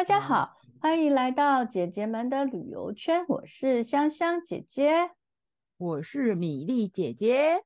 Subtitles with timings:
[0.00, 3.22] 大家好，欢迎来到姐姐们的旅游圈。
[3.28, 5.10] 我是香香姐姐，
[5.76, 7.62] 我是米粒姐姐。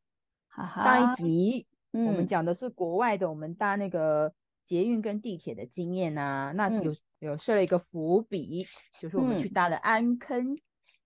[0.49, 4.35] 哈哈，上一集、嗯、我们讲的是国外的，我们搭那个
[4.65, 6.51] 捷运跟地铁的经验啊。
[6.57, 8.67] 那有、嗯、有设了一个伏笔，
[9.01, 10.59] 就是我们去搭了安坑、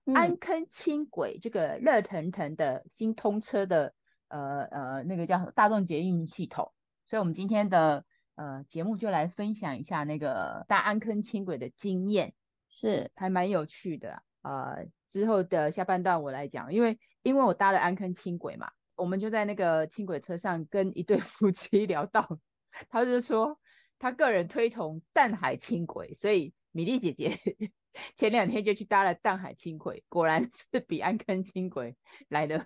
[0.06, 3.92] 嗯、安坑轻轨这个热腾腾的新通车的
[4.28, 6.72] 呃呃那个叫大众捷运系统。
[7.04, 8.02] 所以我们今天的。
[8.38, 12.32] 呃，节目就来分享一下那个搭安坑轻轨的经验，
[12.68, 14.22] 是还蛮有趣的。
[14.42, 22.38] 呃，之后的下半段我来讲，因为因为我搭了安坑轻轨嘛，我们就在那个轻轨车上跟一对夫妻 聊到，
[22.88, 23.58] 他就说
[23.98, 27.36] 他个人推崇淡海轻轨，所以米粒姐姐
[28.14, 31.96] 前两天就去搭了淡海轻轨，果然是比安坑轻轨
[32.28, 32.64] 来的。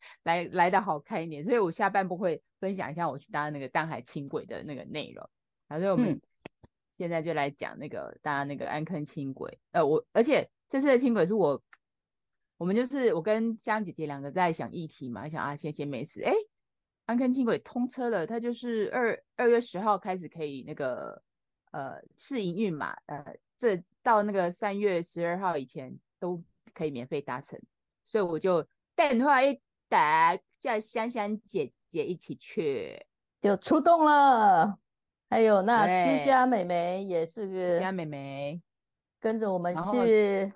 [0.22, 5.28] 来来的好开一点，所以我下半部会分享一下我去搭那个淡海轻轨的那个内容。
[5.68, 6.20] 好，所以我们
[6.96, 9.58] 现在就来讲那个搭那个安坑轻轨。
[9.72, 11.62] 呃，我而且这次的轻轨是我，
[12.56, 16.32] 我们就是我跟香姐姐两个在想议题嘛，想啊先先没事，哎，
[17.06, 21.22] 安坑轻轨通车了，它就是二二月十号开始可以那个
[21.72, 26.42] 呃试营运嘛，呃，这到那个三月十二号以前都
[26.74, 27.60] 可以免费搭乘，
[28.04, 29.60] 所以我就电话一。
[29.90, 33.06] 打叫香香姐姐一起去，
[33.40, 34.78] 就出动了。
[35.30, 38.62] 还有那思佳美眉也是个思佳美眉，
[39.20, 40.50] 跟着我们去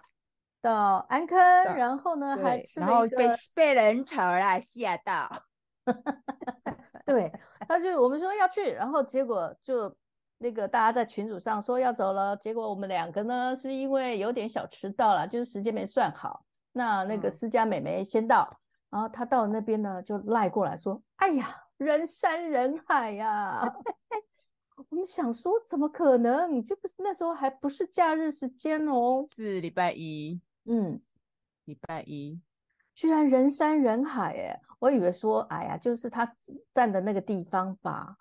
[0.62, 5.42] 到安坑，然后呢还吃了然后被被人潮啊吓到。
[7.04, 7.30] 对，
[7.68, 9.94] 他就我们说要去，然后结果就
[10.38, 16.46] 那个大家在群组上说要走了，结果我们两个呢是因为有点小迟到了，就是时间没算好。
[16.72, 18.48] 那那个思佳美眉先到。
[18.50, 18.61] 嗯
[18.92, 23.26] 然后他到那边呢，就赖过来说：“哎呀，人山人海呀、
[23.64, 23.74] 啊！”
[24.90, 26.62] 我们想说，怎么可能？
[26.62, 30.38] 这不是那时候还不是假日时间哦，是礼拜一。
[30.66, 31.00] 嗯，
[31.64, 32.38] 礼拜一，
[32.94, 34.60] 居然人山人海哎！
[34.78, 36.36] 我以为说，哎呀，就是他
[36.74, 38.18] 站的那个地方吧。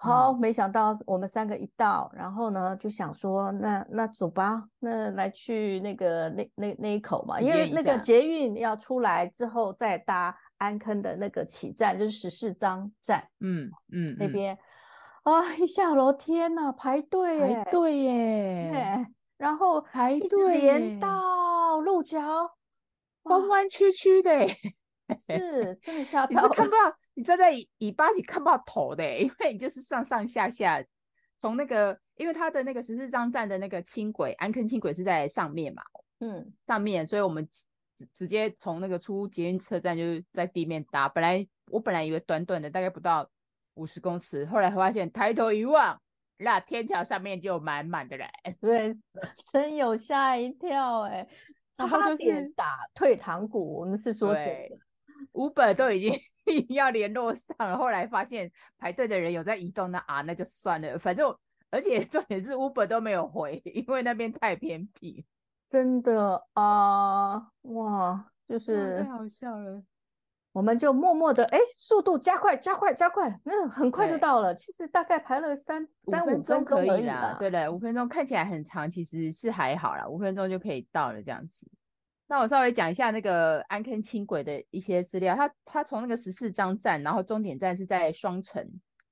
[0.00, 14.56] 好，没想到我们三个一到，然后呢就想说，那那走吧，那来去那个那那那一口嘛，因为那个捷运要出来之后再搭安坑的那个起站，就是十四张站，嗯嗯，那边。
[15.24, 22.18] 啊一下楼天呐，排队排队耶，然后排队连到鹿角，
[23.24, 24.30] 弯弯曲曲的，
[25.26, 26.24] 是真的吓。
[26.24, 26.78] 到，你是看不到。
[27.18, 30.80] 你站在尾巴你看不到头的，因为你就是上上下下，
[31.42, 35.82] 从那个，因为它的那个十四张站的那个轻轨，安坑轻轨是在上面嘛，
[36.20, 37.48] 嗯，上面，所以我们
[37.96, 41.08] 直直接从那个出捷运车站就是在地面搭。
[41.08, 43.28] 本来我本来以为短短的大概不到
[43.74, 46.00] 五十公尺，后来发现抬头一望，
[46.36, 48.28] 那天桥上面就满满的人，
[48.62, 48.96] 对，
[49.52, 51.26] 真有吓一跳哎，
[51.74, 53.80] 差点打退堂鼓。
[53.80, 54.78] 我们是说对
[55.32, 56.12] ，Uber 都已经。
[56.70, 60.98] 要联络上了，后来发现排队的人有在移动，那啊，那就算了。
[60.98, 61.34] 反正
[61.70, 65.24] 而且重点是 Uber 都没有回，因为那边太偏僻。
[65.68, 69.82] 真的啊，哇，就是太好笑了。
[70.52, 74.54] 我们就默默的哎，速度加快，加快，加快，那很快就到了。
[74.54, 77.36] 其实大概排了三三五分钟可以啦。
[77.38, 81.70] 对的，五分钟看起来很长，其实是还好啦，五分钟就可以到了这样子。
[82.30, 85.34] 那我稍微讲一下那个安坑轻轨的一些资料。
[85.34, 88.62] 它它从那个十四张站，然后终点站是在双城，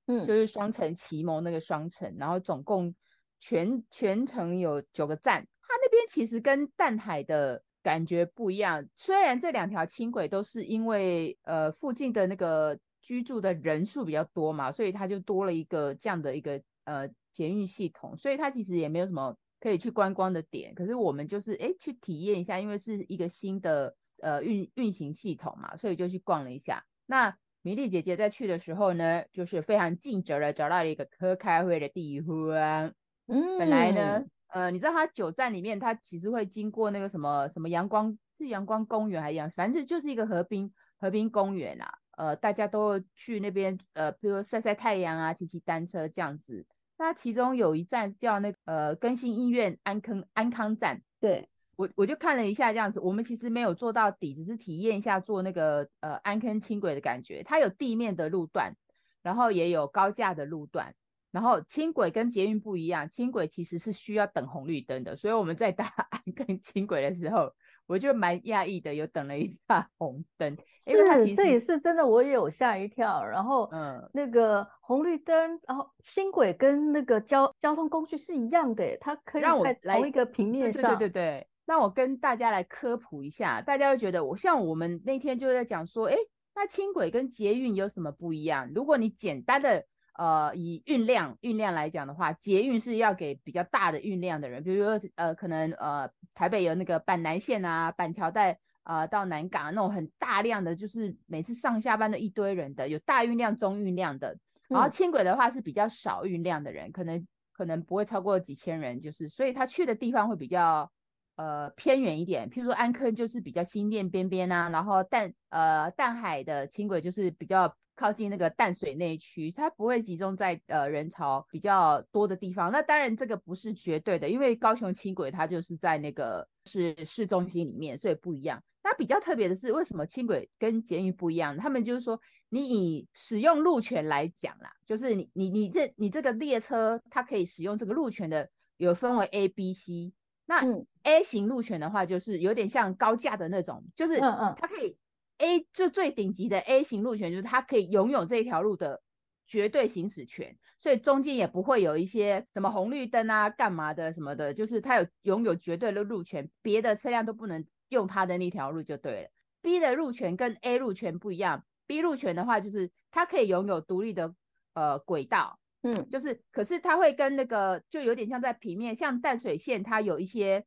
[0.05, 2.93] 嗯，就是双城奇谋那个双城，然后总共
[3.39, 5.45] 全全程有九个站。
[5.63, 19.35] 它那边其实跟淡海的感觉不一样，虽然这两条轻轨都是因为呃附近的那个居住的人数比较多嘛，所以它就多了一个这样的一个呃捷运系统，所以它其实也没有什么。
[19.59, 26.83] 可以去观光的点，可是我们就是哎去体验一下，因为是一个新的呃运运行系统嘛，所以就去逛了一下。
[27.05, 32.93] 那米莉姐姐在去的时候呢，就是非常尽责的找到了一个可开会的地方。
[33.27, 41.91] 嗯，本来呢，呃，你知道它九站里面，它其实会经过那个什么什么阳光是阳光公园还是阳，反正就是一个河滨河滨公园啊。
[42.17, 46.65] 呃，大家都去那边呃，比如说晒晒太阳啊，骑骑单车这样子。
[46.97, 57.43] 那其中有一站叫那个呃更新医院安坑安康站，对，我我就看了一下这样子，我们其实没有坐到底，只是体验一下坐那个呃安坑轻轨的感觉。
[57.43, 58.73] 它有地面的路段，
[59.21, 60.95] 然后也有高架的路段。
[61.29, 67.53] 然后轻轨跟捷运不一样，轻轨其实是需要等红绿灯的，所以我们在搭 安坑轻轨的时候，
[67.87, 73.25] 我就蛮讶异的，有等了一下 红灯，是，这也是真的，我也有吓一跳。
[73.25, 80.97] 然后，嗯，那个红绿灯，然后轻轨跟那个交交通工具是一样的，它可以在同一个平面上。
[80.97, 86.15] 对对对对，那我跟大家来科普一下，大家会觉得我像我们那天就在讲说，哎，
[86.53, 88.69] 那轻轨跟捷运有什么不一样？
[88.75, 89.85] 如果你简单的。
[90.17, 104.35] 呃，以运量运量来讲的话，捷运是要给比较大的运量的人，比如说呃，可能呃，台北有那个板南线啊，板桥带呃到南港那种很大量的，就是每次上下班的一堆人的，有大运量、中运量的。
[104.67, 110.91] 然后轻轨的话是比较少运量的人，可能可能不会超过几千人，就是所以他去的地方会比较
[111.35, 117.71] 呃偏远一点，譬如说安坑就是比较新店边边啊，然后淡呃淡海的轻轨就是比较。
[117.97, 122.71] 靠近那个淡水那一区，它不会集中在呃人潮比较多的地方。
[122.71, 128.63] 那当然这个不是绝对的，因为高雄轻轨它就是在那个是市中心里面，所以不一样。
[128.83, 131.57] 那比较特别的是，为什么轻轨跟捷运不一样？
[131.57, 132.17] 他们就是说，
[132.49, 138.47] 你以使用路权来讲啦，就是你你你这你这个列车它可以使用这个路权的，
[138.77, 140.13] 有分为 A、B、C。
[140.45, 140.61] 那
[141.03, 144.95] A 型路权的话，就是有点像高架的那种，就是它可以。
[145.39, 149.01] A 就最顶级的 A 型路权，就是它可以拥有这条路的
[149.45, 159.29] 绝对行驶权，所以中间也不会有一些什么红绿灯啊、干嘛的什么的，就是它有拥有绝对的路权，别的车辆都不能用它的那条路就对了。
[159.61, 164.33] B 的路权跟 A 路权不一样，B 路权的话就是它可以拥有独立的
[164.73, 170.65] 呃轨道，嗯，就是可是它会跟那个就有点像在平面，像淡水线它有一些。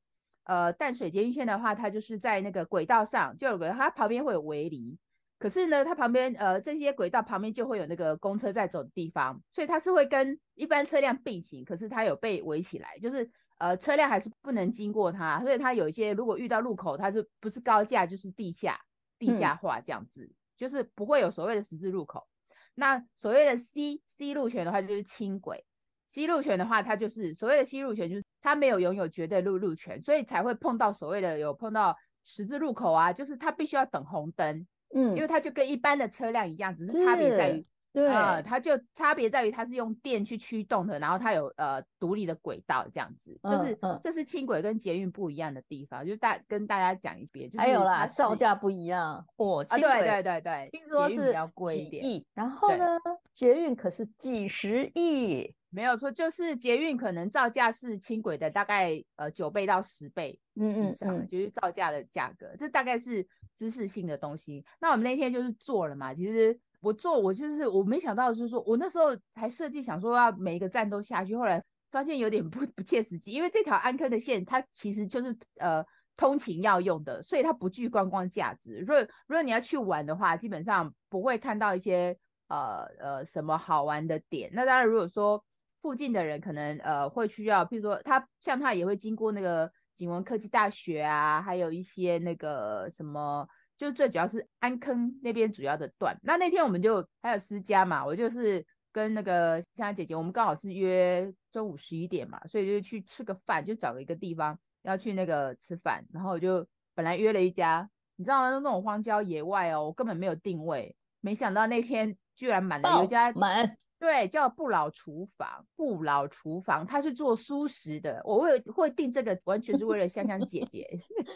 [0.50, 4.99] 呃，淡水捷运线的话，它就是在那个轨道上就有个，它旁边会有围篱，
[5.38, 18.76] 可是呢，它旁边呃这些轨道旁边就会有那个公车在走的地方，所以它是会跟一般车辆并行，可是它有被围起来，就是呃车辆还是不能经过它，所以它有一些如果遇到路口，它是不是高架就是地下
[19.20, 22.26] 地下化这样子，嗯、就是不会有所谓的十字路口。
[22.75, 25.64] 那所谓的 C C 路权的话就是轻轨
[26.08, 28.25] ，C 路权的话它就是所谓的 C 路权就是。
[28.40, 52.87] 他没有拥有绝对路路权，所以才会碰到所谓的有碰到十字路口啊，就是他必须要等红灯，嗯，因为它就跟一般的车辆一样，只是差别在于，对，呃，它就差别在于它是用电去驱动的，然后它有呃独立的轨道这样子，就是、这是轻轨跟捷运不一样的地方，就大跟大家讲一遍，就是还有啦，造价不一样，哦，啊，对对对对，听说是比较贵一点，然后呢，
[53.34, 55.54] 捷运可是几十亿。
[55.70, 63.26] 没有错，就是捷运可能造价是轻轨的大概呃九倍到十倍以上，嗯嗯嗯，就是造价的价格，这大概是
[63.56, 64.64] 知识性的东西。
[64.81, 75.84] 那我们那天就是做了嘛，其实我做我就是我没想到就是说我那时候还设计想说要每一个站都下去，后来发现有点不不切实际，因为这条安坑的线它其实就是呃
[76.16, 78.78] 通勤要用的，所以它不具观光价值。
[78.81, 82.16] 如果如果你要去玩的话，基本上不会看到一些
[82.49, 84.50] 呃呃什么好玩的点。
[84.52, 85.43] 那当然如果说
[85.82, 93.49] 附近的人可能呃会需要，譬如说他像他也会经过那个景文科技大学啊，还有一些那个什么，
[93.79, 96.19] 就最主要是安坑那边主要的段。
[96.23, 108.50] 那那天我们就还有私家嘛，我就是跟那个香姐姐，我们刚好是约中午十一点嘛，所以就去吃个饭，就找了一个地方要去那个吃饭，然后我就本来约了一家，你知道吗？
[108.50, 113.76] 那种荒郊野外哦，我根本没有定位，没想到那天居然满了，有一家满。
[114.00, 118.19] 对，叫不老厨房，不老厨房，他是做蔬食的。
[118.25, 120.88] 我会会订这个，完全是为了香香姐姐，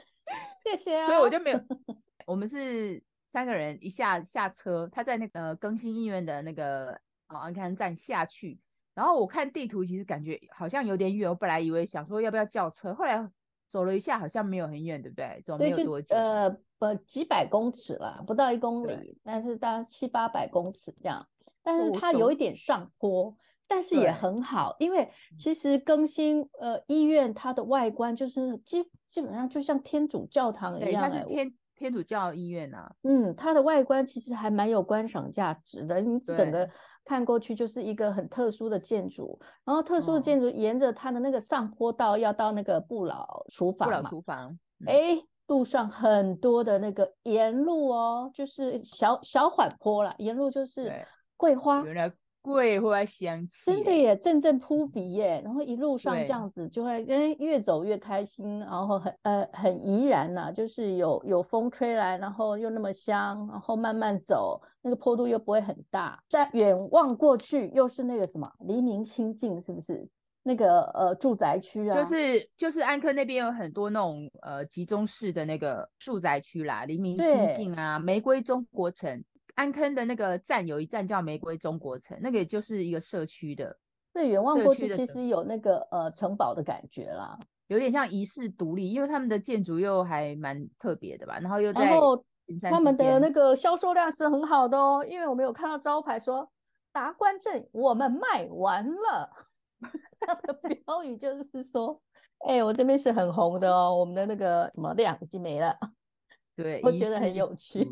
[0.65, 1.07] 谢谢啊。
[1.07, 1.61] 所以我就没有。
[2.27, 6.93] 我们是三个人一下下车，他在那个更新医院的那个
[7.29, 8.59] 哦安康站下去，
[8.95, 11.29] 然后我看地图，其实感觉好像有点远。
[11.29, 13.31] 我本来以为想说要不要叫车，后来
[13.69, 15.39] 走了一下，好像没有很远，对不对？
[15.45, 21.29] 走没有多久，呃不几百公尺了，不到一公里，但是大概七八百公尺这样。
[21.65, 23.35] 但是它有一点上坡，
[23.67, 32.95] 但是也很好，因为其实更新呃医院它的外观就是基基本上就像天主教堂一样，它是天天主教医院啊。
[33.03, 36.69] 嗯，它的外观其实还蛮有观赏价值的，你整个
[37.05, 43.97] 看过去就是一个很特殊的建筑，然后特殊的建筑沿着它的那个上坡道要到那个不老厨房嘛。
[43.97, 44.59] 不老厨房。
[44.87, 50.93] 哎、嗯，路上很多的那个沿路哦，就是小小缓坡啦，沿路就是。
[51.37, 52.13] 桂花，原来
[52.43, 55.41] 桂花香气，真的耶，阵阵扑鼻耶。
[55.45, 70.09] 然后一路上这样子，就会哎越走越开心，然后很呃很怡然呐、啊，就是有有风吹来，然后又那么香，然后慢慢走，那个坡度又不会很大，在远望过去又是那个什么黎明清净，是不是？
[70.47, 83.77] 那个呃住宅区啊，就是就是安科那边有很多那种呃集中式的那个住宅区啦，黎明清境啊，玫瑰中国城，安坑的那个站有一站叫玫瑰中国城，那个也就是一个社区的。
[84.13, 91.99] 对，远望过去其实有那个呃城堡的感觉啦，有点像遗世独立，因为他们的建筑又还蛮特别的吧，然后又在。
[92.61, 96.47] 他们的那个销售量是很好的哦，因为我们有看到招牌说
[96.93, 99.31] “达观镇我们卖完了”，
[100.21, 101.99] 他的标语就是说
[102.47, 105.75] ：“哎、欸，我这边是很红的哦，我们的那个什么量已经没了。”
[106.55, 107.83] 对，我觉得很有趣。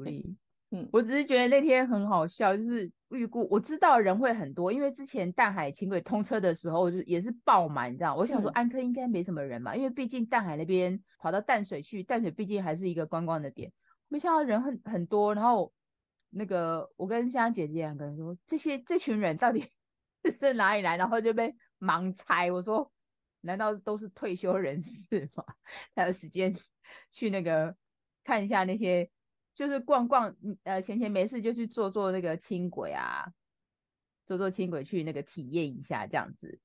[0.72, 8.16] 嗯，我只是觉得那天很好笑，就是预估我知道人会很多，因为之前淡海轻轨通车的时候就也是爆满，你知道？
[8.16, 13.70] 我想说安科应该没什么人嘛，嗯、因为毕竟淡海那边跑到淡水去，淡水毕竟还是一个观光的点。
[14.08, 15.72] 没想到人很很多，然后
[16.30, 19.64] 那个我跟香香姐姐两个人说，这些这群人到底
[20.24, 20.96] 是在哪里来？
[20.96, 22.50] 然后就被盲猜。
[22.50, 22.90] 我说，
[23.42, 25.44] 难道都是退休人士吗？
[25.94, 26.54] 才有时间
[27.10, 27.76] 去那个
[28.24, 29.10] 看一下那些，
[29.54, 33.26] 就是逛逛，呃，闲闲没事就去坐坐那个轻轨啊，
[34.26, 36.60] 坐坐轻轨去那个体验一下这样子。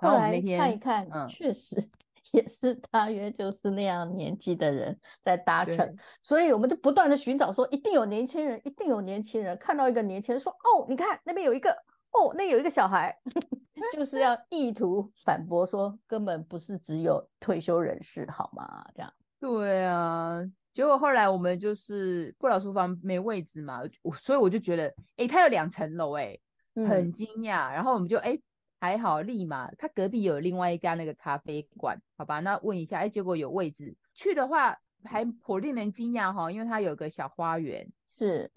[0.00, 1.90] 然后我们那天看一看，嗯，确实。
[2.30, 9.54] 也是大约就是那样年纪的人在搭乘，所以我们就不断的寻找说，一定有年轻人，一定有年轻人。
[9.58, 11.70] 看到一个年轻人说，哦，你看那边有一个，
[12.12, 13.14] 哦，那有一个小孩，
[13.92, 18.82] 就是要意图反驳说，根本不是只有退休人士，好吗？
[18.94, 19.12] 这样。
[19.38, 20.40] 对啊，
[20.72, 23.82] 结果后来我们就是不老厨房没位置嘛，
[24.16, 26.38] 所以我就觉得，哎，它有两层楼，哎，
[26.74, 27.72] 很惊讶。
[27.72, 28.38] 然后我们就，哎。
[28.84, 38.50] 还好，立马它隔壁有另外一家那个咖啡馆，好吧，那问一下，哎，结果有位置，去的话还颇令人惊讶哈，因为它有个小花园，是，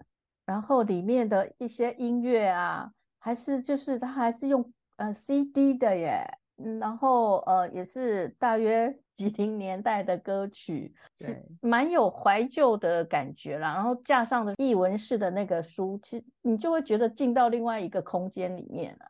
[0.44, 6.38] 然后里面的一些音乐啊，还是就是它还是用呃 CD 的耶，嗯，
[6.80, 19.06] 然后呃也是大约 几零年代的歌曲，是蛮有怀旧的感觉啦，然后架上的译文式的那个书，其实你就会觉得进到另外一个空间里面了。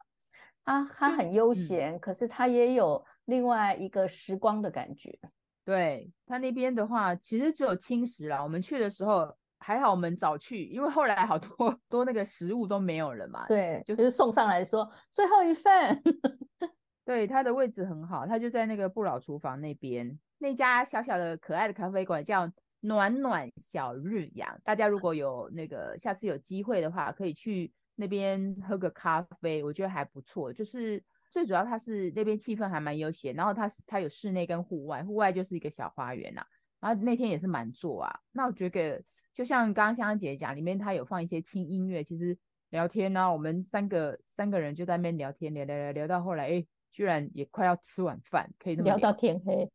[0.65, 5.17] 啊，它很悠闲，嗯，可是它也有另外一个时光的感觉。
[5.65, 8.43] 对，它那边的话，其实只有青石啦。
[8.43, 13.47] 我们去的时候还好，我们早去，因为后来好多 多那个食物都没有了嘛。
[13.47, 16.03] 对，就是送上来说最后一份。
[17.07, 24.61] 对，它的位置很好，它就在那个不老厨房那边，那家小小的可爱的咖啡馆叫暖暖小日阳。
[24.63, 27.73] 大家如果有那个下次有机会的话，可以去。
[27.99, 30.53] 那边喝个咖啡，我觉得还不错。
[30.53, 36.45] 就是最主要，它是那边气氛还蛮悠闲，然后它是它有室内跟户外，户外就是一个小花园呐、
[36.79, 38.21] 然后那天也是满座啊。
[38.33, 39.03] 那我觉得
[39.35, 42.37] 就像刚刚香香姐讲，里面它有放一些轻音乐，其实
[42.69, 49.71] 聊天呢、我们三个三个人就在那边聊天，聊聊聊聊到后来，哎，居然也快要吃晚饭，可以那么聊，聊到天黑。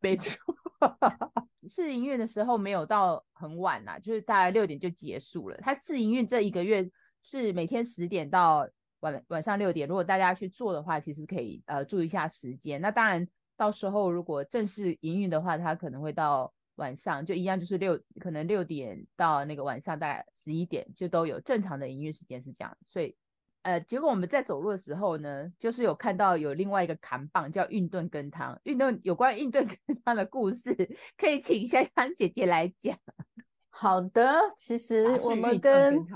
[0.00, 0.36] 没错，
[1.68, 5.56] 试营运的时候没有到很晚呐、啊，就是大概六点就结束了。
[5.58, 6.90] 它试营运这一个月。
[7.24, 12.80] 是每天十点到晚晚上六点，如果大家去做的话，其实可以呃注意一下时间。
[12.80, 13.24] 那当然
[13.56, 22.76] 到时候如果正式营运的话，它可能会到晚上，就一样就是六可能六点到那个晚上大概十一点就都有正常的营运时间是这样。
[22.88, 23.14] 所以
[23.62, 30.74] 呃结果我们在走路的时候呢，就是有看到有另外一个扛棒叫运动羹汤，运动有关运动羹汤的故事，
[31.16, 32.96] 可以请香香 姐姐来讲。
[33.70, 36.06] 好的，其实我们跟。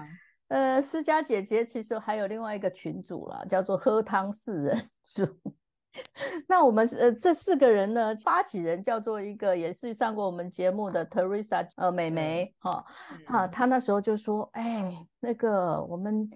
[0.48, 5.26] 呃，思佳姐姐其实还有另外一个群组啦，叫做喝汤四人组。
[6.46, 12.84] 那我们呃这四个人呢，发起人叫做一个也是上过我们节目的 Teresa 呃美眉哈，
[13.26, 16.30] 哈，她那时候就说，哎，那个我们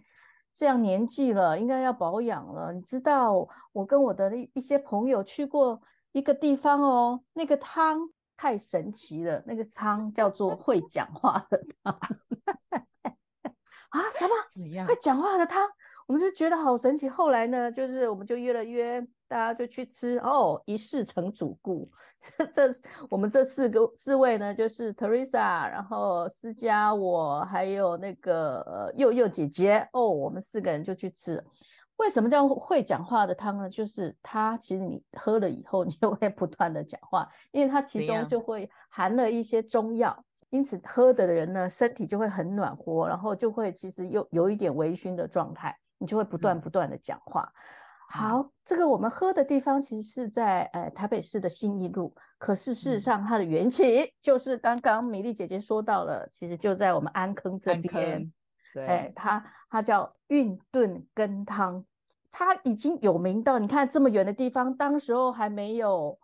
[0.60, 2.70] 这样年纪了，应该要保养了。
[2.70, 5.80] 你知道，我跟我的一一些朋友去过
[6.12, 11.94] 一个地方哦，那个汤太神奇了，那个汤叫做会讲话的汤。
[13.88, 14.34] 啊，什么？
[14.52, 14.86] 怎样？
[14.86, 15.66] 会讲话的汤，
[16.10, 17.08] 我们就觉得好神奇。
[17.08, 21.88] 后来呢，就是我们就约了约，大家就去吃哦，一试成主顾。
[22.52, 22.74] 这
[23.08, 31.44] 我们这四个四位呢，就是 Teresa，然后思佳，我还有那个呃佑佑姐姐哦，我们四个人就去吃。
[31.98, 33.70] 为什么叫会讲话的汤呢？
[33.70, 40.24] 就是它其实你喝了以后， 你就会不断的讲话，因为它其中就会含了一些中药。
[40.48, 47.52] 因此，喝的人呢，身体就会很暖和，然后就会其实有有一点微醺的状态，你就会不断不断的讲话。
[48.12, 58.32] 嗯、好，这个我们喝的地方其实是在呃台北市的新义路，可是事实上它的缘起就是刚刚米粒姐姐说到了，其实就在我们安坑这边。
[58.74, 61.84] 对，哎、它它叫运炖羹汤。
[62.32, 66.18] 它已经有名到你看这么远的地方，当时候还没有。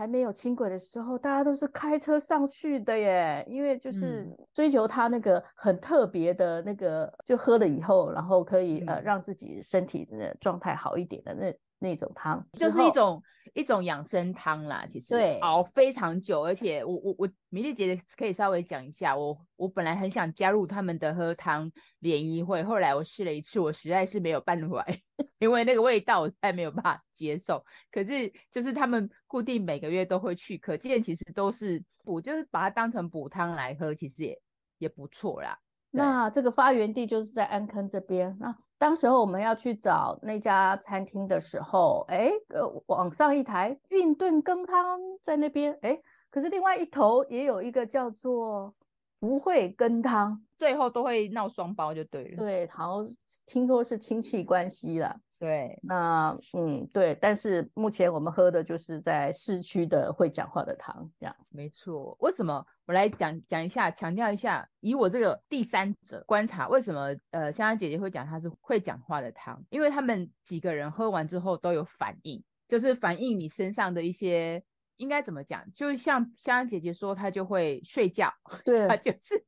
[0.00, 13.22] 还没有轻轨的时候，大家都是开车上去的耶，因为就是追求它那个很特别的那个，就喝了以后，然后可以、嗯、呃让自己身体的状态好一点的那那种汤，就是一种
[13.54, 14.84] 一种养生汤啦。
[14.88, 24.84] 其实对，熬非常久，而且我我我米粒姐姐可以稍微讲一下，我我本来很想加入他们的喝汤联谊会，后来我试了一次，我实在是没有办法。
[25.38, 34.38] 因为那个味道我再没有办法接受，可是就是他们固定每个月都会去，可见其实都是补，就是把它当成补汤来喝，其实也
[34.78, 35.58] 也不错啦。
[35.90, 38.36] 那这个发源地就是在安坑这边。
[38.40, 48.74] 那当时候我们要去找那家餐厅的时候，哎，呃，往上一台运炖羹汤在那边，哎，可是另外一头也有一个叫做
[49.20, 52.36] 福慧羹汤，最后都会闹双包就对了。
[52.38, 53.14] 对，好像
[53.46, 55.16] 听说是亲戚关系啦。
[55.40, 62.14] 对，那嗯对，但是目前我们喝的就是在市区的会讲话的汤，这样没错。
[62.20, 62.62] 为什么？
[62.84, 69.64] 我来讲讲一下，强调一下，以我这个第三者观察，为什么呃香香姐姐会讲它是会讲话的汤？
[69.70, 74.62] 因为他们几个人喝完之后都有反应，就是反映你身上的一些
[74.98, 75.64] 应该怎么讲？
[75.74, 78.30] 就像香香姐姐说，她就会睡觉，
[78.62, 79.42] 对，她就是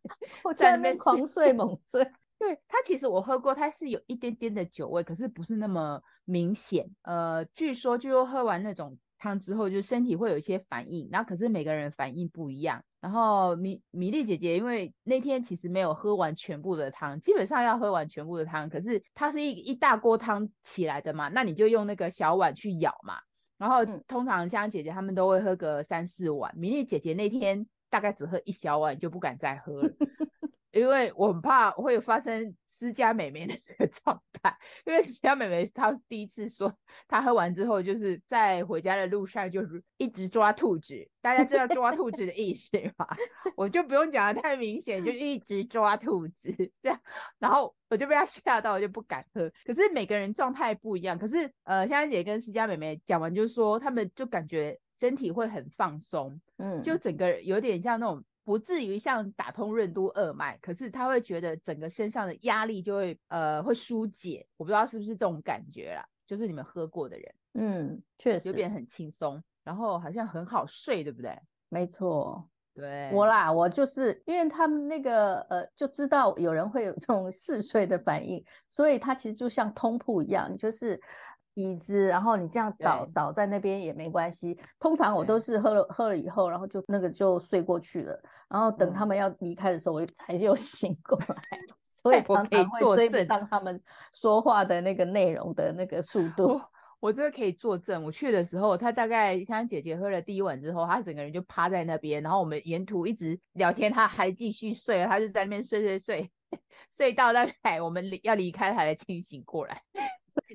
[0.56, 2.10] 在那边狂睡猛睡。
[2.44, 6.86] 对，它其实我喝过，它是有一点点的酒味，可是不是那么明显。
[7.00, 12.84] 呃，据说据说喝完那种汤之后，就身体会有一些反应，然后可是每个人反应不一样。
[13.00, 23.14] 然后米米粒姐姐因为那天其实没有喝完全部的汤，基本上要喝完全部的汤，可是它是一一大锅汤起来的嘛，那你就用那个小碗去舀嘛。
[23.56, 29.90] 然后通常像姐姐她们都会喝个三四碗，米粒姐姐那天大概只喝一小碗，就不敢再喝了。
[30.74, 34.54] 因为我很怕会发生思佳美眉的那个状态，
[34.84, 36.76] 因为思佳美眉她第一次说，
[37.06, 43.06] 她喝完之后就是在回家的路上就是一直抓兔子，大家知道抓兔子的意思吗？
[43.56, 46.52] 我就不用讲的太明显，就一直抓兔子
[46.82, 47.00] 这样，
[47.38, 49.48] 然后我就被她吓到，我就不敢喝。
[49.64, 58.22] 可是每个人状态不一样，可是呃，香香姐跟思佳美眉讲完就说，他们就感觉身体会很放松，嗯，就整个有点像那种。
[58.44, 71.34] 不至于像打通任督二脉，可是他会觉得整个身上的压力就会呃会疏解，我不知道是不是这种感觉啦，就是你们喝过的人，嗯，确实就变得很轻松，然后好像很好睡，对不对？
[71.70, 81.00] 没错，对我啦，我就是因为他们那个呃就知道有人会有这种 嗜睡的反应，所以他其实就像通铺一样，就是。
[81.54, 84.58] 椅子，然后你这样倒倒在那边也没关系。
[84.78, 88.20] 通常我都是喝了喝了以后，然后就那个就睡过去了。
[88.48, 91.36] 然后等他们要离开的时候，我 才又醒过来。
[92.04, 93.80] 所以常常会追不上他们
[94.12, 96.48] 说话的那个内容的那个速度。
[96.48, 98.04] 我，我这个可以作证。
[98.04, 106.30] 我去的时候，他大概像姐姐喝了第一碗之后，他整个人就趴在那边，然后我们沿途一直聊天，他还继续睡，他就在那边睡睡睡，
[106.94, 109.80] 睡到大概我们要离开，他才清醒过来。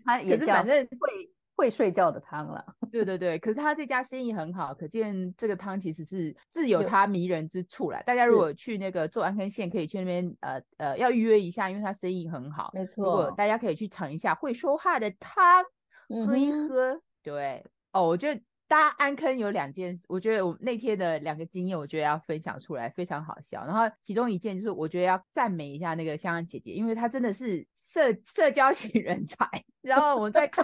[0.06, 3.38] 他也是反正会会睡觉的汤了， 对对对。
[3.38, 8.02] 可是他这家生意很好，可见这个汤其实是自有它迷人之处啦。
[8.06, 12.72] 大家如果去那个做安坑线，可以去那边呃呃要预约一下，因为他生意很好。
[12.74, 15.64] 没错，如果大家可以去尝一下会说话的汤，
[16.26, 16.94] 喝一喝。
[16.94, 23.66] 嗯、对哦，我觉得大家安坑有两件事，我觉得我那天的两个经验，我觉得要分享出来，非常好笑。
[23.66, 29.50] 然后其中一件就是我觉得要赞美一下那个香香姐姐，因为她真的是社社交型人才。
[29.82, 30.64] 然后我在搭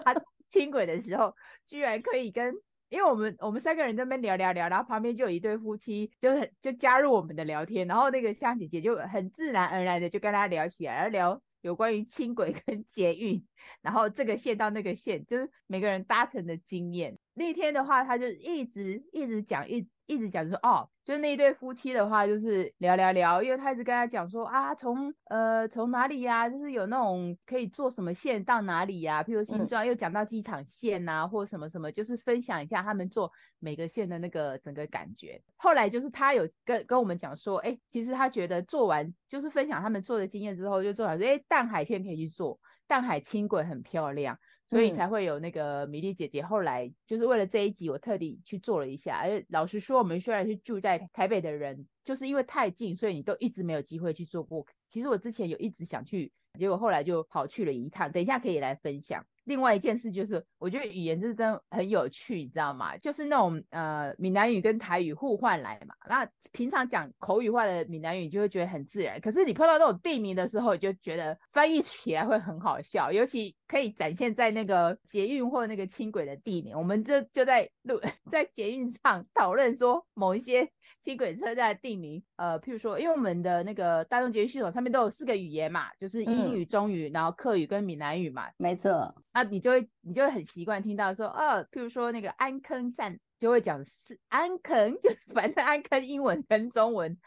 [0.52, 1.34] 轻轨的时候，
[1.66, 2.54] 居然可以跟，
[2.90, 13.44] 因为我们我们三个人在那边聊聊聊，然后旁边就有一对夫妻，就很就加入我们的聊天，然后那个香姐姐就很自然而然的就跟他聊起来，聊有关于轻轨跟捷运，
[13.82, 17.18] 然后这个线到那个线，就是每个人搭乘的经验。
[17.34, 19.88] 那天的话，他就一直一直讲一。
[20.08, 35.42] 一直讲就说哦，就是那一对夫妻的话，就是聊聊聊，因为他一直跟他讲说啊，从呃从哪里呀、啊，就是有那种可以坐什么线到哪里呀、啊，譬如新庄又讲到机场线呐、或什么什么，就是分享一下他们坐每个线的那个整个感觉。
[35.56, 44.38] 后来就是他有跟跟我们讲说，哎，其实他觉得做完就是分享他们做的经验之后，就做完说，哎，淡海线可以去坐，淡海轻轨很漂亮。
[44.68, 49.16] 所以才会有那个米粒姐姐，后来就是为了这一集，我特地去做了一下。
[49.16, 54.66] 而老实说，我们虽然是住在台北的人，就是因为太近，所以你都一直没有机会去做过。
[54.90, 58.12] 其实我之前有一直想去，结果后来就跑去了一趟。
[58.12, 59.24] 等一下可以来分享。
[59.46, 62.98] 另外一件事就是，我觉得语言是真的很有趣，你知道吗？
[62.98, 65.96] 就是那种呃闽南语跟台语互换来嘛。
[66.10, 73.12] 那平常讲口语化的闽南语就会觉得很自然，可是你碰到那种地名的时候，你就觉得翻译起来会很好笑。
[73.12, 76.78] 尤其可以展现在那个捷运或那个轻轨的地名。
[76.78, 78.00] 我们就就在路
[78.32, 88.50] 在捷运上讨论说某一些轻轨车站的地名，呃，譬如说，因为我们的那个大众捷运系统上面都有四个语言嘛，就是英语、中语，然后客语跟闽南语嘛。
[88.58, 89.14] 没错。
[89.34, 97.18] 那你就会你就会很习惯听到说，哦，譬如说那个安坑站就会讲是安坑， 就反正安坑英文跟中文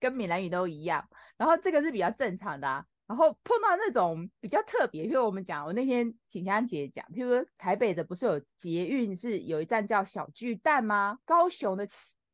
[0.00, 2.84] 跟闽南语都一样，然后这个是比较正常的啊。
[3.08, 11.18] 然后碰到那种比较特别，譬如我们讲，我那天请佳姐讲，譬如说台北的不是有捷运是有一站叫小巨蛋吗？
[11.24, 11.88] 高雄的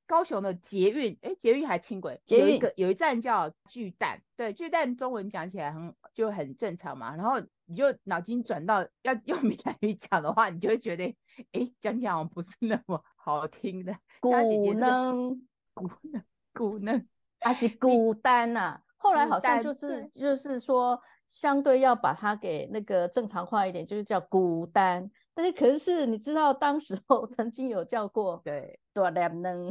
[0.04, 7.14] 高雄的捷运，哎，捷运还轻轨，捷运有一个有一站叫巨蛋，对，巨蛋中文讲起来很就很正常嘛。
[7.14, 11.04] 然后你就脑筋转到要用闽南语讲的话，你就会觉得，
[11.52, 13.96] 哎，讲起来好像不是那么好听的。
[14.18, 14.32] 古
[14.74, 15.40] 能
[15.72, 17.06] 古能古能，
[17.40, 18.80] 还是孤单呐？
[19.04, 25.10] 后来好像就是就是说，相对要把它给那个正常化一点，就是叫孤单。
[25.34, 29.70] 但是可是你知道，当时候 曾经有叫过对多良能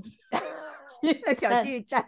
[1.02, 2.08] 巨小巨蛋，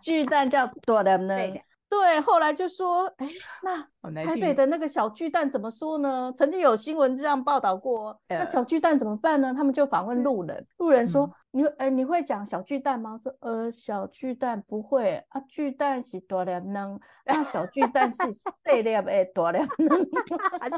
[0.00, 1.58] 巨蛋叫多良能。
[1.90, 3.28] 对，后来就说，哎，
[3.62, 6.32] 那台北的那个小巨蛋怎么说呢？
[6.36, 9.54] 曾经有新闻这样报道过，那小巨蛋怎么办呢？
[9.54, 13.18] 他们就访问路人，路人说，你，哎，你会讲小巨蛋吗？
[13.22, 18.42] 说，呃，小巨蛋不会啊，巨蛋是大了能，那小巨蛋是细
[18.82, 19.98] 粒的大了能，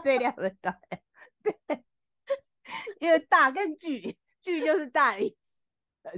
[0.02, 0.78] 细粒的大，
[1.42, 1.54] 对，
[3.00, 5.36] 因为大跟巨，巨就是大的意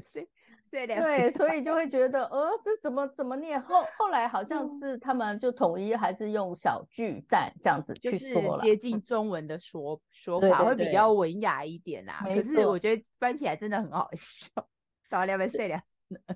[0.03, 0.29] 思，
[0.73, 3.61] 对，所以就会觉得，呃，这怎么怎么念？
[3.61, 12.25] 后后来好像是他们就统一还是用小巨蛋这样子去说了，就是接近中文的说说法会比较文雅一点啊。
[12.25, 14.49] 可是我觉得翻起来真的很好笑，
[15.11, 15.79] 到两百岁了，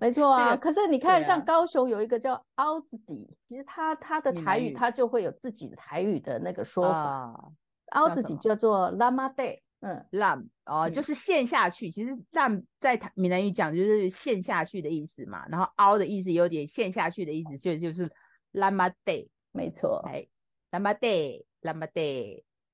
[0.01, 0.55] 没错 啊。
[0.55, 7.53] 可是你看，像高雄有一个叫凹子底，其实他他的台语他就会有自己的台语的那个说法，
[7.93, 9.61] 凹子底叫做拉玛代。
[9.87, 11.89] 嗯，浪哦、呃，就是陷下去。
[11.89, 15.47] 嗯、其实浪在闽南语讲就是陷下去的意思嘛。
[15.49, 18.11] 然后凹的意思有点陷下去的意思，就就是
[18.51, 20.03] 烂巴 day，，没错。
[20.09, 20.27] 哎，
[20.73, 21.09] 拉玛代，
[21.61, 22.03] 拉玛代，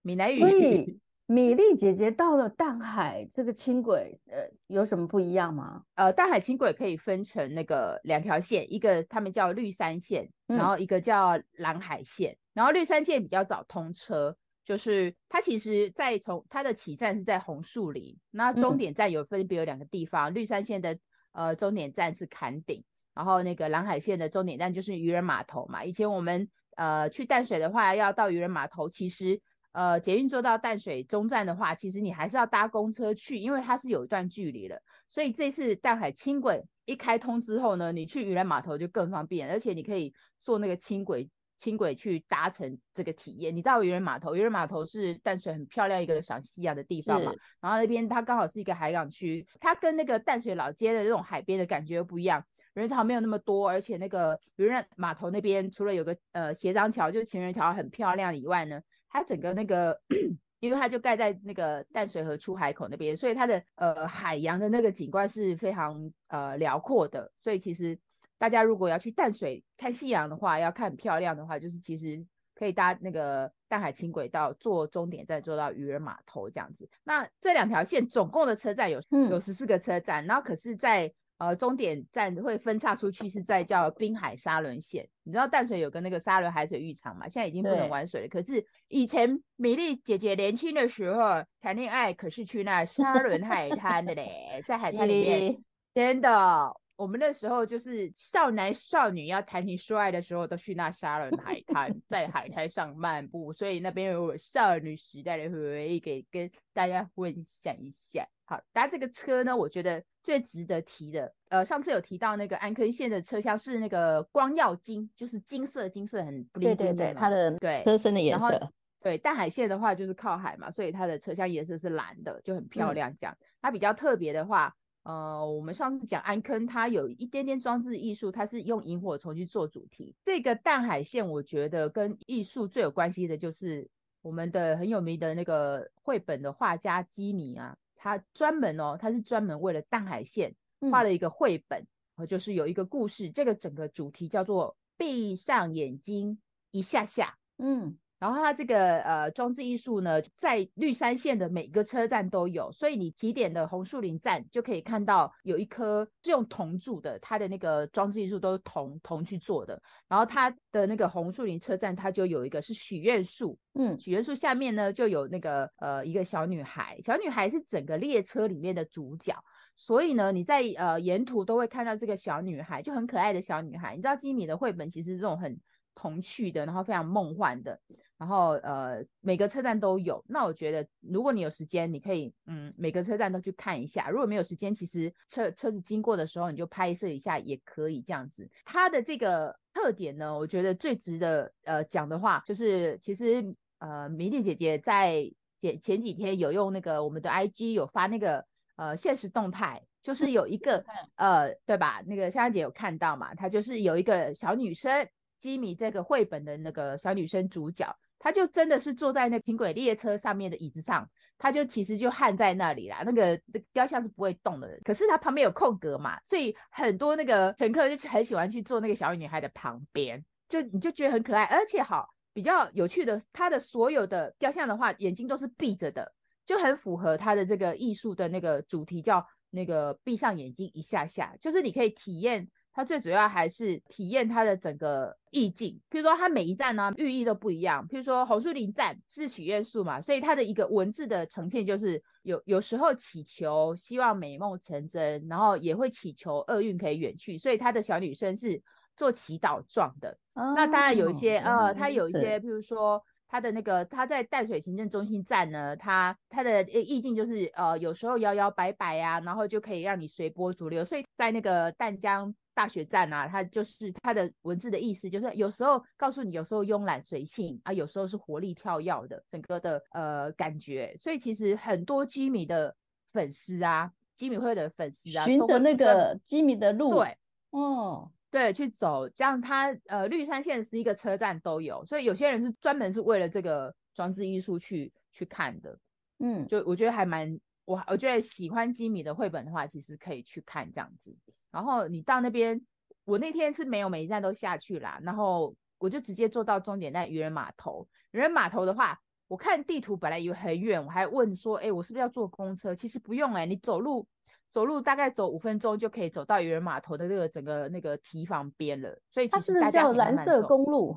[0.01, 0.41] 闽南语。
[0.41, 5.83] 所以 米粒姐姐到了淡海这个轻轨，呃，有什么不一样吗？
[5.95, 12.33] 呃，淡海轻轨可以分成那个两条线，一个他们叫绿山线，然后一个叫蓝海线。
[12.33, 14.35] 嗯、然后绿山线比较早通车。
[14.65, 20.97] 就是它其实，在从它的起站是在红树林，那终点站有分别有两个地方，嗯、绿山线的
[21.33, 25.85] 呃终点站是坎顶，然后那个蓝海线的终点站就是渔人码头嘛。
[25.85, 29.41] 以前我们呃去淡水的话，要到渔人码头，其实
[29.73, 34.81] 呃捷运坐到淡水中站的话，其实你还是要搭公车去，因为它是有一段距离了。
[35.11, 41.29] 所以这次淡海轻轨一开通之后呢，你去渔人码头就更方便，而且你可以坐那个轻轨。
[41.63, 52.45] 轻轨去搭乘这个体验，你到渔人码头，渔人码头是淡水很漂亮一个赏夕阳的地方嘛，然后那边它刚好是一个海港区，它跟那个淡水老街的这种海边的感觉又不一样，
[52.75, 59.97] 人潮没有那么多，而且那个渔人码头那边除了有个呃斜张桥，就是情人桥很漂亮以外呢，它整个那个
[60.59, 67.97] 因为它就盖在那个淡水河出海口那边，所以它的呃海洋的那个景观是非常呃辽阔的，所以其实。
[68.43, 72.21] 大家如果要去淡水看夕阳的话，要看很漂亮的话，就是其实
[72.57, 76.91] 可以搭那个淡海轻轨到坐终点站，坐到渔人码头这样子。
[77.05, 79.01] 那这两条线总共的车站有
[79.31, 85.09] 有十四个车站，嗯、然后可是在，在呃终点站会分叉出去，是在叫滨海沙仑线。
[85.23, 87.29] 你知道淡水有个那个沙仑海水浴场嘛？
[87.29, 88.29] 现在已经不能玩水了。
[88.29, 95.63] 可是以前米粒姐姐年轻的时候谈恋爱，可是去那沙仑海滩的嘞，在海滩里面，
[95.95, 96.82] 真的。
[97.03, 108.25] 我们那时候就是少男少女要谈情说爱的时候，都去那沙 仑海滩，在海滩上漫步，所以那边有我少女时代的回忆，给跟大家分享一下。
[108.45, 116.77] 好，搭这个车呢，我觉得最值得提的，呃，上次有提到那个安坑线的车厢是那个光耀金，就是金色，金色很不灵。
[116.77, 118.73] 对对对，它的对车身的颜色。
[119.01, 123.13] 对，淡海线的话就是靠海嘛，所以它的车厢颜色是蓝的，就很漂亮。
[123.17, 124.73] 这样，嗯、它比较特别的话。
[125.05, 130.15] 呃，我们上次讲安坑，它有一点点装置艺术，它是用萤火虫去做主题。
[130.23, 133.89] 这个淡海线，我觉得跟艺术最有关系的就是
[134.21, 140.55] 我们的很有名的那个绘本的画家基米啊，他专门哦，他是专门为了淡海线
[140.91, 141.85] 画了一个绘本，
[142.17, 146.39] 嗯、就是有一个故事，这个整个主题叫做闭上眼睛
[146.71, 147.99] 一下下，嗯。
[148.23, 159.83] 然后它这个呃装置艺术呢，在绿山线的每个车站都有，所以你起点的红树林站就可以看到有一颗是用铜铸的，它的那个装置艺术都是铜铜去做的。
[160.07, 169.35] 然后它的那个红树林车站，它就有一个是许愿树，嗯，许愿树下面呢就有那个呃一个小女孩，小女孩是整个列车里面的主角，
[169.77, 173.97] 所以呢你在呃沿途都会看到这个小女孩，就很可爱的小女孩。
[173.97, 175.59] 你知道基米的绘本其实这种很
[175.97, 177.81] 童趣的，然后非常梦幻的。
[178.23, 180.25] 然后呃，每个车站都有。
[180.29, 184.09] 那我觉得，如果你有时间，你可以嗯，每个车站都去看一下。
[184.11, 188.49] 如果没有时间，其实车车子经过的时候，你就拍摄一下也可以这样子。
[188.65, 193.45] 它的这个特点呢，我觉得最值得呃讲的话，就是其实
[193.79, 195.29] 呃，米粒姐姐在
[195.61, 200.85] 前前几天有用那个我们的 IG 有发那个呃现实动态，就是有一个
[201.17, 202.01] 呃对吧？
[202.07, 203.35] 那个香香姐有看到嘛？
[203.35, 205.09] 她就是有一个小女生，
[205.41, 207.93] 基米这个绘本的那个小女生主角。
[208.25, 213.03] 他就真的是坐在那轻轨列车上面的椅子上，他就其实就焊在那里啦。
[213.05, 213.37] 那个
[213.73, 226.13] 雕像是不会动的，可是他旁边有空格嘛，所以很多那个乘客就很喜欢去坐那个小女孩的旁边，就你就觉得很可爱，而且好比较有趣的，他的所有的雕像的话，眼睛都是闭着的，
[226.47, 232.49] 就很符合他的这个艺术的那个主题，叫那个闭上眼睛一下下，就是你可以体验。
[232.75, 237.87] 它最主要还是体验它的整个意境，譬如说它每一站呢寓意都不一样。
[237.89, 248.63] 譬如说红树林站是许愿树嘛，所以它的一个文字的呈现就是有有时候祈求希望美梦成真，然后也会祈求厄运可以远去，所以它的小女生是
[248.97, 250.17] 做祈祷状的。
[250.35, 262.35] 哦、那当然有一些呃，它有一些譬如说它的那个他在淡水行政中心站呢，他他的意境就是呃有时候摇摇摆摆啊，然后就可以让你随波逐流，所以在那个淡江。
[262.55, 270.95] 大学站啊，它就是它的文字的意思，就是有时候告诉你，有时候慵懒随性啊，有时候是活力跳跃的整个的呃感觉。
[271.01, 272.77] 所以其实很多基米的
[273.11, 277.17] 粉丝啊，基米会的粉丝啊，循着那个基米的路，对，
[277.53, 285.79] 哦，对，去走，这样它呃绿山线是一个车站都有，所以有些人是专门是为了这个装置艺术去去看的，
[286.19, 291.15] 嗯，就我觉得还蛮我我觉得喜欢基米的绘本的话，其实可以去看这样子。
[291.51, 292.59] 然后你到那边，
[293.05, 297.87] 我那天是没有每一站都下去啦，然后我就直接坐到终点站渔人码头。
[298.13, 302.75] 渔人码头的话，我看地图本来以为很远，我还问说，哎，我是不是要坐公车？
[302.75, 304.09] 其实不用哎，你走路
[304.53, 308.97] 走路大概走五分钟就可以走到渔人码头的这个整个那个堤防边了。
[309.11, 310.97] 所以其实大家它是叫蓝色公路，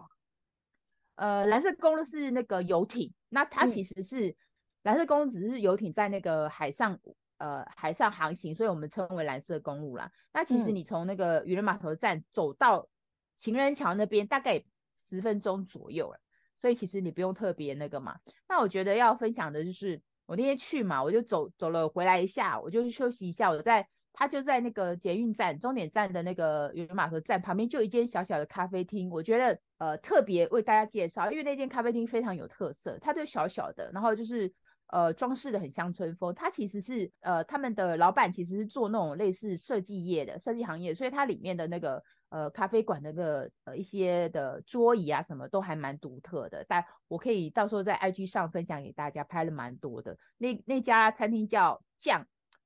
[1.15, 4.35] 呃，蓝色公路是那个游艇，那它其实是、嗯、
[4.83, 6.99] 蓝色公路只是游艇在那个海上。
[7.37, 10.09] 呃，海上航行，所以我们称为蓝色公路啦。
[10.31, 12.87] 那其实你从那个渔人码头站走到
[13.35, 14.63] 情人桥那边，大概
[15.09, 16.17] 十分钟左右了。
[16.61, 18.17] 所以其实你不用特别那个嘛。
[18.47, 23.49] 那我觉得要分享的就是，我那天去嘛，我就走走了回来一下，我就休息一下。
[23.49, 29.09] 我在他就在那个捷运站终点站的那个渔人码头站旁边，就一间小小的咖啡厅。
[29.09, 34.53] 我觉得呃特别为大家介绍，因为那间咖啡厅非常有特色，它就小小的，然后就是。
[34.87, 50.15] 呃，装饰的很乡村风，它其实是呃，他们的老板其实是做那种类似设计业的设计行业，所以它里面的那个呃咖啡馆的那个呃一些的桌椅啊什么都还蛮独特的，但我可以到时候在 IG 上分享给大家，拍了蛮多的。
[50.37, 52.25] 那那家餐厅叫匠，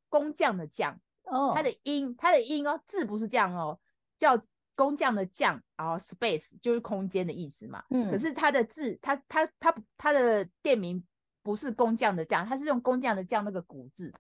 [0.10, 3.80] 工匠的匠哦，它的音它的音哦，字不是这样哦，
[4.18, 4.40] 叫
[4.76, 11.02] 工匠的匠，然后 space 就是空间的意思嘛，嗯，可是它的字，它它它它的店名。
[11.50, 14.14] 不是工匠的匠，它是用工匠的匠那个古字。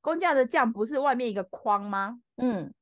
[0.00, 2.22] 工匠的匠不是外面一个框吗？
[2.36, 2.72] 嗯，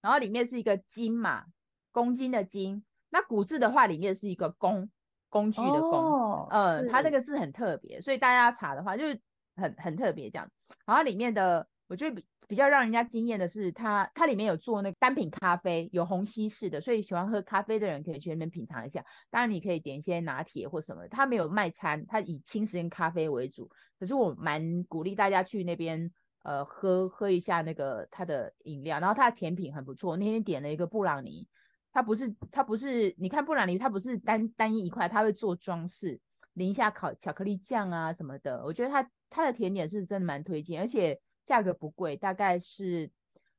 [0.00, 1.46] 然后里面是一个金嘛，
[1.90, 2.84] 公斤的斤。
[3.08, 4.88] 那古字的话，里面是一个工，
[5.28, 5.90] 工具的工。
[5.90, 9.20] 哦、嗯，它那个字很特别，所以大家查的话就是
[9.56, 10.48] 很很特别这样。
[10.86, 12.22] 然后里面的，我觉得。
[12.50, 19.04] 比较让人家惊艳的是它，它它里面有做那个单品咖啡，有虹吸式的，所以喜欢喝咖啡的人可以去那边品尝一下。
[19.30, 23.70] 当然你可以点一些拿铁或什么，它没有卖餐，它以轻食跟咖啡为主。
[24.00, 26.10] 可是我蛮鼓励大家去那边
[26.42, 30.16] 呃喝喝一下那个它的饮料，然后它的甜品很不错。
[30.16, 31.46] 那天点了一个布朗尼，
[31.92, 36.20] 它不是它不是，你看布朗尼它不是单单一一块，它会做装饰，
[36.54, 38.64] 淋一下烤巧克力酱啊什么的。
[38.64, 41.16] 我觉得它它的甜点是真的蛮推荐，而且。
[41.50, 43.10] 价格不贵，大概是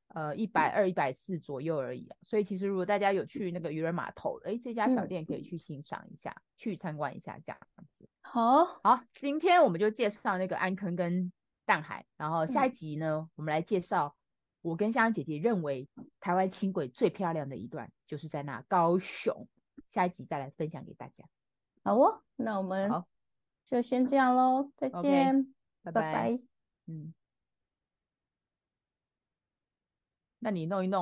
[0.08, 2.16] 呃一百二、一百四左右而已啊。
[2.22, 7.58] 所以其实如果大家有去那个渔人码头，哎，这家小店可以去欣赏一下，嗯、去参观一下这样
[7.90, 8.08] 子。
[8.22, 11.30] 好，好，今天我们就介绍那个安坑跟
[11.66, 14.16] 淡海，然后下一集呢，嗯、我们来介绍
[14.62, 15.86] 我跟香香姐姐认为
[16.18, 19.46] 台湾轻轨最漂亮的一段，就是在那高雄。
[19.90, 21.24] 下一集再来分享给大家。
[21.84, 23.06] 好哦，那我们好，
[23.66, 25.46] 就先这样喽，再见，okay,
[25.82, 26.00] 拜拜。
[26.00, 26.40] 拜拜。
[26.86, 27.12] 嗯，
[30.42, 31.00] 那你弄一弄。